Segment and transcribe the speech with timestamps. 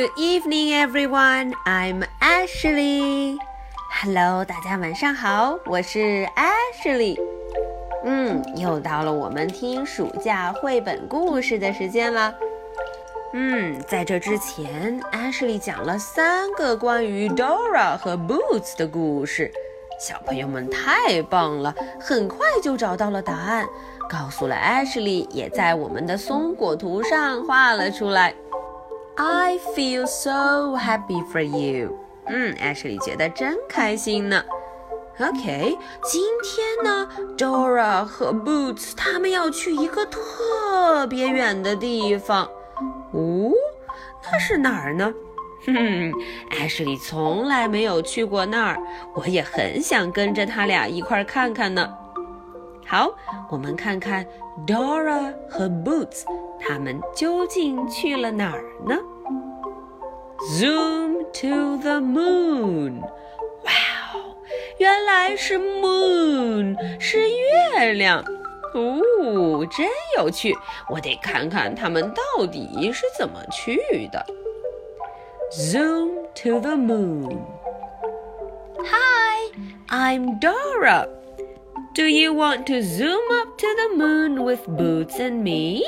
[0.00, 1.52] Good evening, everyone.
[1.66, 3.36] I'm Ashley.
[4.00, 7.20] Hello，大家晚上好，我是 Ashley。
[8.06, 12.34] 嗯，又到了我们听暑假绘本故事的时间了。
[13.34, 19.52] 嗯，在这之前，Ashley 讲了三个关于 Dora 和 Boots 的故事，
[20.00, 23.68] 小朋友们太棒了，很快就找到了答案，
[24.08, 28.34] 告诉了 Ashley，也在我们的松果图上画了出来。
[29.22, 31.94] I feel so happy for you。
[32.26, 34.42] 嗯，Ashley 觉得真开心呢。
[35.18, 37.06] OK，今天呢
[37.36, 42.48] ，Dora 和 Boots 他们要去一个特别远的地方。
[43.12, 43.52] 哦，
[44.32, 45.12] 那是哪儿呢？
[45.66, 46.10] 哼
[46.52, 48.78] ，Ashley 从来没有去过那儿，
[49.12, 51.94] 我也很想跟着他俩一块儿看看呢。
[52.90, 53.08] 好，
[53.48, 54.26] 我们看看
[54.66, 56.24] Dora 和 Boots
[56.58, 58.98] 他们究竟去了哪儿呢
[60.58, 63.00] ？Zoom to the moon！
[63.00, 63.70] 哇
[64.12, 64.34] 哦，
[64.78, 68.24] 原来是 moon，是月亮。
[68.74, 69.86] 哦，真
[70.18, 70.52] 有趣！
[70.88, 74.26] 我得看看他们到底是怎么去的。
[75.52, 77.38] Zoom to the moon.
[78.84, 79.52] Hi,
[79.88, 81.06] I'm Dora.
[81.92, 85.82] Do you want to zoom up to the moon with Boots and me？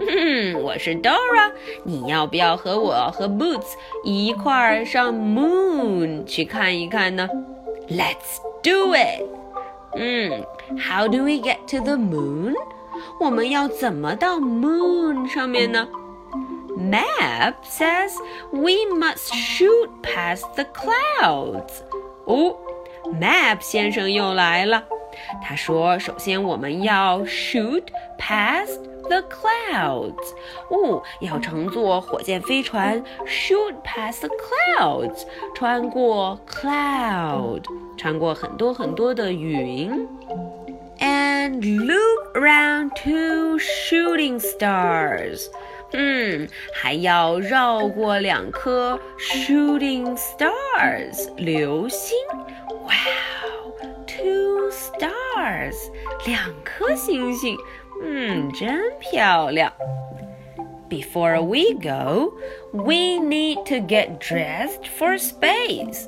[0.00, 1.52] 嗯，我是 hmm, Dora，
[1.84, 7.28] 你要不要和我和 Boots 一块儿上 moon 去看一看呢
[7.90, 9.22] ？Let's do it!
[9.92, 10.46] Hmm, it。
[10.70, 12.54] 嗯，How do we get to the moon？
[13.20, 15.28] 我们要怎么到 moon
[16.78, 18.12] Map says
[18.50, 21.82] we must shoot past the clouds.
[22.24, 22.56] Oh, 哦
[23.20, 24.82] ，Map 先生又来了。
[25.42, 27.84] 他说：“首先我们要 shoot
[28.18, 30.14] past the clouds。
[30.70, 34.30] 哦，要乘坐火箭飞船 shoot past the
[34.78, 37.62] clouds，穿过 cloud，
[37.96, 40.08] 穿过很多很多的云。
[41.00, 45.48] And loop around two shooting stars。
[45.92, 52.16] 嗯，还要绕过两颗 shooting stars 流星。
[56.26, 57.56] 两颗星星，
[58.02, 59.72] 嗯，真漂亮。
[60.88, 62.34] Before we go,
[62.72, 66.06] we need to get dressed for space.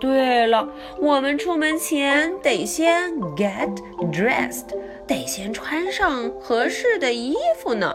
[0.00, 0.68] 对了，
[1.00, 3.74] 我们出门前得先 get
[4.12, 4.66] dressed，
[5.06, 7.94] 得先穿上合适的衣服呢。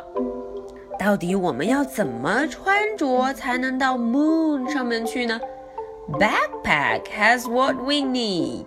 [0.97, 5.39] 到底我们要怎么穿着才能到 Moon 上面去呢
[6.13, 8.65] backpack has what we need。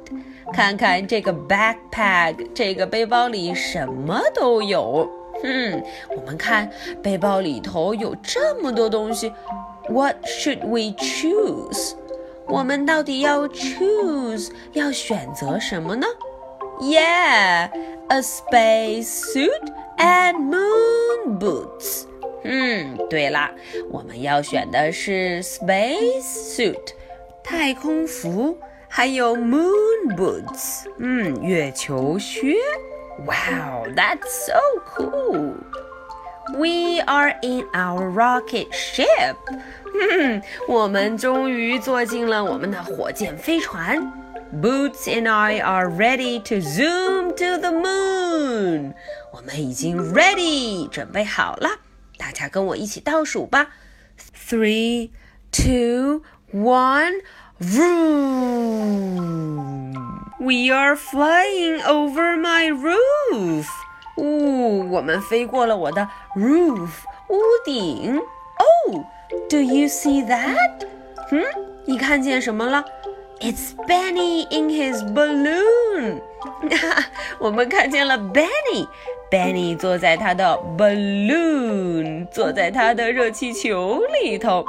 [0.52, 5.08] 看看这个 backpack，这个背包里什么都有。
[5.42, 5.82] 嗯，
[6.16, 6.70] 我们看
[7.02, 9.32] 背包里头有这么多东西。
[9.88, 11.94] What should we choose？
[12.46, 16.06] 我们到底要 choose 要选择什么呢
[16.80, 17.70] ？Yeah,
[18.08, 22.04] a space suit and moon boots。
[22.44, 23.50] 嗯，对啦，
[23.90, 26.92] 我们要选的是 space suit。
[27.44, 28.58] 太空服，
[28.88, 32.54] 还有 moon boots，嗯，月球靴。
[33.26, 34.58] Wow, that's so
[34.96, 35.54] cool.
[36.54, 39.36] We are in our rocket ship.
[39.94, 44.12] 嗯，我们终于坐进了我们的火箭飞船。
[44.60, 48.94] Boots and I are ready to zoom to the moon.
[49.32, 51.70] 我们已经 ready，准备好了。
[52.18, 53.68] 大家跟我一起倒数吧
[54.48, 57.20] ：three，two, one,
[57.60, 59.22] vroom!
[60.40, 63.66] We are flying over my roof.
[64.16, 66.90] 哦，我们飞过了我的 roof
[67.28, 68.20] 屋顶。
[68.58, 69.04] Oh, oh,
[69.48, 70.84] do you see that?
[71.30, 71.40] Hmm?
[71.40, 71.44] 嗯，
[71.86, 72.84] 你看见什么了
[73.40, 76.20] ？It's Benny in his balloon.
[77.38, 78.86] 我们看见了 Benny。
[79.30, 84.64] Benny 坐在他的 balloon，坐在他的热气球里头。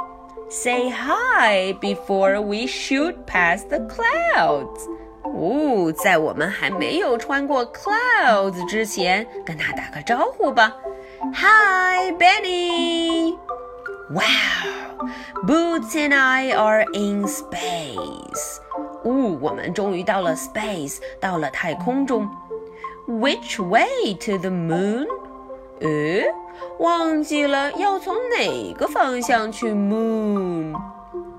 [0.54, 4.88] say hi before we shoot past the clouds.
[5.24, 10.76] 哦，在我们还没有穿过 clouds 之前，跟他打个招呼吧。
[11.34, 13.36] Hi, Benny.
[14.10, 15.10] Wow,
[15.44, 18.60] Boots and I are in space.
[19.02, 22.30] 哦，我们终于到了 space，到了太空中。
[23.08, 25.08] Which way to the moon?
[26.78, 30.74] 忘记了要从哪个方向去 moon。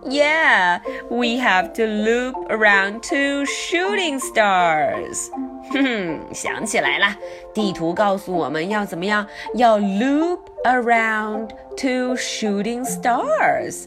[0.08, 5.30] Yeah, we have to loop around two shooting stars.
[5.74, 7.16] 哼，想起来了，
[7.56, 9.26] 地图告诉我们要怎么样，
[9.56, 13.86] 要 loop around two shooting stars，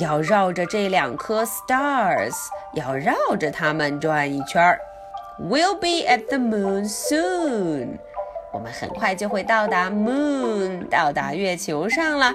[0.00, 2.34] 要绕着这两颗 stars，
[2.74, 4.80] 要绕着它们转一圈儿。
[5.38, 7.98] We'll be at the moon soon.
[8.52, 12.34] 我们很快就会到达 moon，到达月球上了。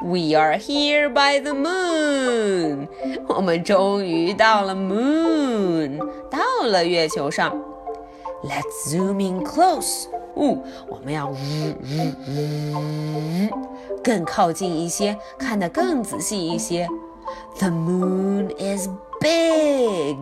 [0.00, 2.88] We are here by the moon。
[3.28, 5.98] 我们终于到了 moon，
[6.30, 7.56] 到了月球上。
[8.42, 10.06] Let's zoom in close。
[10.34, 11.32] 哦，我们要
[14.02, 16.88] 更靠近一些，看得更仔细一些。
[17.58, 18.88] The moon is
[19.20, 20.16] big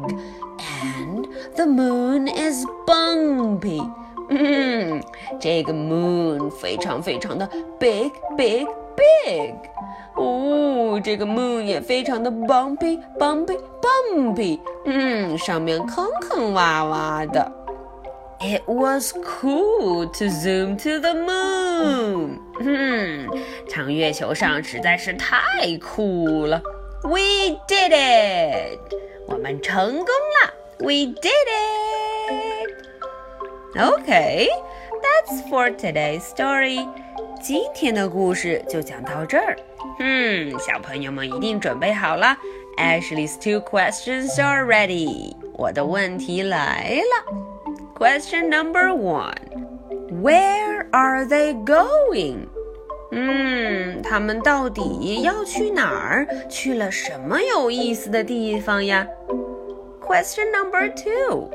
[0.59, 3.89] and the moon is bumpy。
[4.31, 5.03] 嗯，
[5.41, 7.49] 这个 moon 非常非常的
[7.79, 8.65] big big
[8.97, 9.55] big。
[10.15, 14.61] 哦，这个 moon 也非常的 bumpy bumpy bumpy。
[14.87, 17.51] 嗯，上面坑坑洼洼的。
[18.41, 22.39] It was cool to zoom to the moon。
[22.61, 23.29] 嗯，
[23.69, 26.63] 上月球上实在是太酷了。
[27.03, 28.79] We did it！
[29.27, 30.55] 我们成功了。
[30.79, 31.80] We did it!
[33.77, 34.49] Okay,
[35.01, 36.89] that's for today's story.
[37.41, 39.57] 今天的故事就讲到这儿。
[40.01, 42.37] 嗯，小朋友们一定准备好了。
[42.77, 45.37] Ashley's two questions are ready.
[45.53, 47.33] 我的问题来了。
[47.97, 49.37] Question number one:
[50.21, 52.49] Where are they going?
[53.13, 56.27] Hmm, 嗯，他们到底要去哪儿？
[56.49, 59.07] 去了什么有意思的地方呀
[60.01, 61.51] ？Question number two.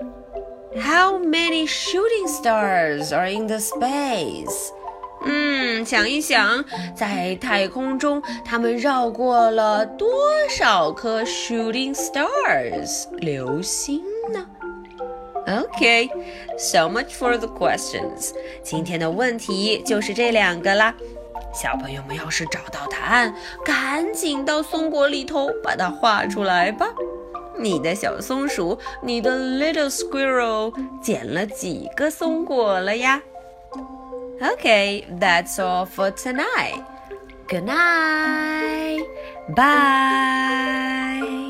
[0.78, 4.72] How many shooting stars are in the space?
[5.26, 10.10] 嗯，想一想，在太空中，他们绕过了多
[10.50, 14.02] 少颗 shooting stars 流星
[14.34, 14.46] 呢
[15.48, 16.10] ？Okay,
[16.58, 18.32] so much for the questions.
[18.62, 20.94] 今天的问题就是这两个啦。
[21.54, 23.34] 小朋友们要是找到答案，
[23.64, 26.88] 赶紧到松果里头把它画出来吧。
[27.58, 33.22] 你的小松鼠，你的 little squirrel，捡了几个松果了呀
[34.40, 36.84] ？Okay, that's all for tonight.
[37.48, 39.06] Good night.
[39.56, 41.45] Bye.